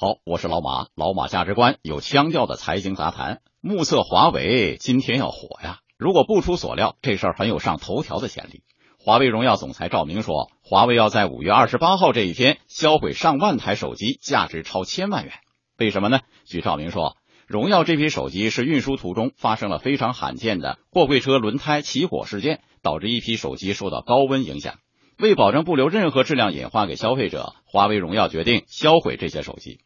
[0.00, 3.40] 好，我是老马，老马价值观有腔调的财经杂谈。
[3.60, 5.80] 目测华为今天要火呀！
[5.98, 8.62] 如果不出所料，这事儿很有上头条的潜力。
[9.00, 15.32] 华为荣耀总裁赵明说，华为要在五月二十八号这一天销毁上万台手机，价值超千万元。
[15.78, 16.20] 为什么呢？
[16.44, 17.16] 据赵明说，
[17.48, 24.76] 荣耀这批手机是运输途中发生了非常罕见的货柜车轮胎起火事件，导致一批手机受到高温影响。
[25.18, 29.80] 为保证不留任何质量隐患给消费者，华为荣耀决定销毁这些手机。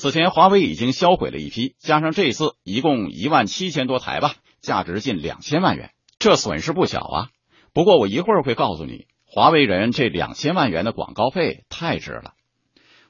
[0.00, 7.28] 此前，华为已经销毁了一批，加上这次，一共一万七千多台吧，价值近两千万元，这损失不小啊。
[7.72, 12.34] 不过，我一会儿会告诉你，华为人这两千万元的广告费太值了。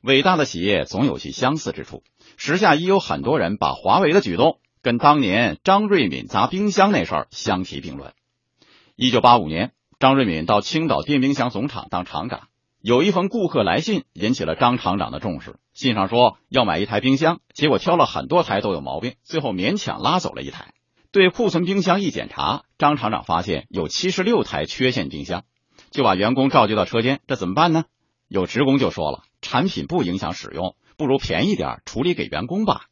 [0.00, 2.04] 伟大的企业总有其相似之处，
[2.38, 8.14] 时下已有很多人把华为的举动跟当年张瑞敏砸冰箱那事儿相提并论。
[8.96, 12.48] 一九八五年，张瑞敏到青岛电冰箱总厂当厂长。
[12.88, 15.56] 有一封顾客来信引起了张厂长的重视。
[15.74, 20.72] 信上说要买一台冰箱，结果挑了很多台都有毛病，最后勉强拉走了一台。
[21.12, 25.44] 对库存冰箱一检查，张厂长发现有七十六台缺陷冰箱，
[25.90, 27.84] 就把员工召集到车间，这怎么办呢？
[28.26, 32.86] 有职工就说了，产品不影响使用，不如便宜点处理给员工吧。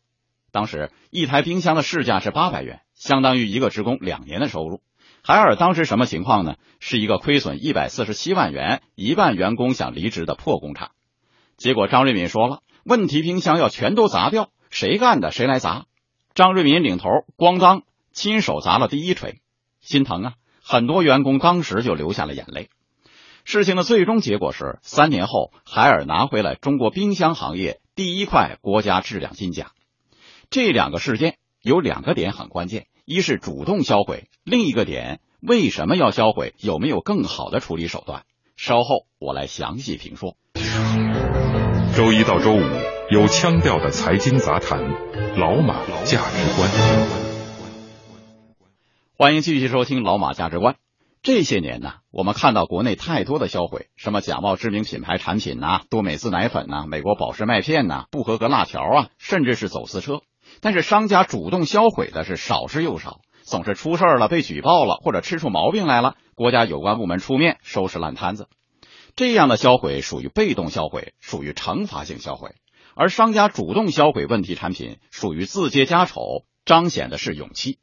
[0.53, 4.83] 当时一台冰箱的市价是八百元，相当于一个职工两年的收入。
[5.27, 6.55] 海尔当时什么情况呢？
[6.79, 10.93] 是一个亏损一百四十七万元、一半员工想离职的破工厂。
[11.57, 15.87] 结果张瑞敏说了，问题冰箱要全都砸掉，谁干的谁来砸。
[16.33, 19.41] 张瑞敏领头，咣当，亲手砸了第一锤，
[19.81, 20.35] 心疼啊！
[20.63, 22.69] 很多员工当时就流下了眼泪。
[23.43, 29.73] 事情的最终结果是，三年后，海尔拿回了中国冰箱行业第一块国家质量金奖。
[30.51, 32.87] 这两个事件有两个点很关键。
[33.09, 36.55] 一是主动销毁，另一个点为什么要销毁？
[36.59, 38.25] 有没有更好的处理手段？
[38.57, 40.35] 稍后我来详细评说。
[41.95, 42.61] 周一到周五
[43.09, 44.83] 有腔调的财经杂谈，
[45.39, 46.69] 老马价值观。
[49.17, 50.75] 欢迎继续收听老马价值观。
[51.23, 60.23] 这些年呢，我们看到国内太多的销毁，什么假冒知名品牌产品呐，多美滋奶粉呐，美国宝石麦片呐，不合格辣条啊，甚至是走私车。
[60.61, 68.49] 但是商家主动销毁的是少之又少，总是出事了、被举报了或者吃出毛病来了，国家有关部门出面收拾烂摊子。
[69.15, 72.51] 这样的销毁属于被动销毁，属于惩罚性销毁；
[72.95, 76.21] 而商家主动销毁问题产品，属于自揭家丑，
[76.65, 77.79] 彰显的是勇气。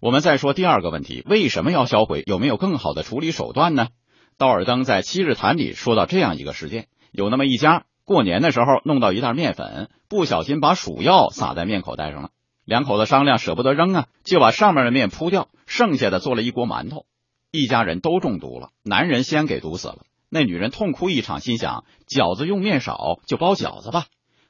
[0.00, 2.24] 我们再说第二个问题：为什么要销毁？
[2.26, 3.88] 有没有更好的处理手段呢？
[4.36, 7.84] 道尔登在《七日谈》里说到这样一个事件：有那么一家。
[8.10, 12.30] 过年的时候弄到一袋面粉，不小心把鼠药撒在面口袋上了。
[12.64, 17.06] 两口子商量舍不得扔啊，就把上面的面铺掉，剩下的做了一锅馒头。
[17.52, 19.98] 一家人都中毒了，男人先给毒死了。
[20.28, 24.06] 那女人痛哭一场，心想饺子用面少，就包饺子吧。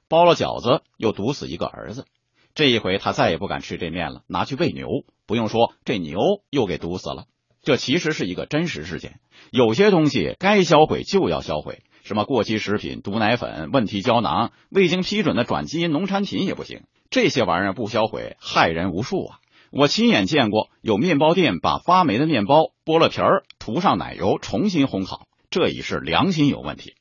[0.08, 2.06] 包了饺子又毒死一个儿子。
[2.54, 4.88] 这一回他再也不敢吃这面了，拿去喂牛。
[5.26, 7.26] 不用说，这牛又给毒死了。
[7.62, 9.20] 这其实是一个真实事件。
[9.50, 11.82] 有些东西该销毁就要销毁。
[12.10, 19.38] 什么过期食品、毒奶粉、问题胶囊、未经批准的转基因农产品也不行，这些玩意儿不销毁，害人无数啊！
[19.70, 26.94] 我亲眼见过有面包店把发霉的面包剥了皮儿，涂上奶油重新烘烤，这已是良心有问题。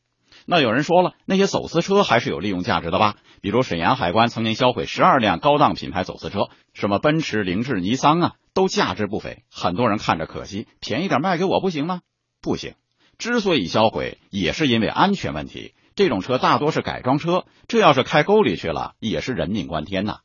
[0.45, 3.15] 那有人说了，那些走私车还是有利用价值的吧？
[3.41, 9.41] 比如沈阳海关曾经销毁十二辆高档品牌走私车，什么奔驰、凌志、尼桑啊，都价值不菲。
[9.51, 12.01] 很多人看着可惜，便宜点卖给我不行吗？
[12.43, 12.75] 不行。
[13.19, 15.73] 之所以销毁，也是因为安全问题。
[15.93, 20.19] 这种车大多是改装车，这要是开沟里去了，也是人命关天呐。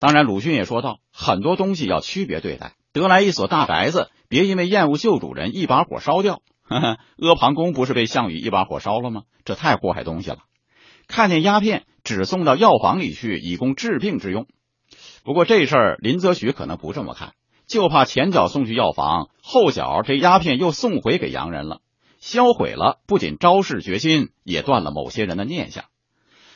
[0.00, 2.74] 当然，鲁迅也说到，很多东西要区别对待。
[2.92, 6.42] 得来一所大宅子，别因为厌恶旧主人一把火烧掉。
[6.68, 6.98] 阿
[7.40, 9.22] 房宫不是被项羽一把火烧了吗？
[9.44, 10.38] 这太祸害东西了。
[11.06, 14.48] 看见鸦片，只送到药房里去，以供治病之用。
[15.22, 17.34] 不过这事儿，林则徐可能不这么看，
[17.68, 21.80] 就怕前脚送去药房，后脚这鸦片又送回给洋人了。
[22.18, 25.84] 销毁了，不仅昭示决心，也断了某些人的念想。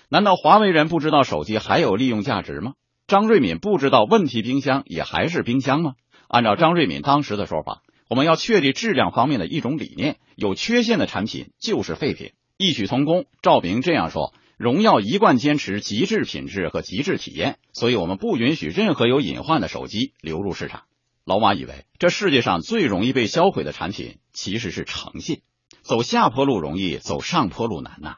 [0.09, 2.75] 难道华为人不知道手机还有利用价值吗？
[3.07, 5.95] 张瑞敏不知道问题冰箱也还是冰箱吗？
[6.29, 12.33] 按照张瑞敏当时的说法，我们要确立质量方面的一种理念：有缺陷的产品就是废品。
[12.57, 20.85] 异曲同工，赵明这样说：荣耀一贯坚持极致品质和极致体验，所以我们不允许任何有隐患的手机流入市场。
[21.25, 25.41] 老马以为，这世界上最容易被销毁的产品其实是诚信。
[25.83, 28.15] 走下坡路容易，走上坡路难呐。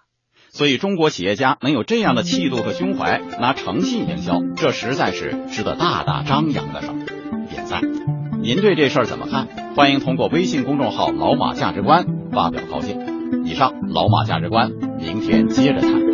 [0.51, 7.47] 所以，中国企业家能有这样的气度和胸怀，拿诚信营销，这实在是值得大大张扬的事儿。
[7.51, 7.83] 点赞。
[8.41, 9.49] 您对这事儿怎么看？
[9.75, 13.01] 欢迎通过微信公众号“老马价值观”发表高见。
[13.45, 16.14] 以上，老马价值观，明天接着谈。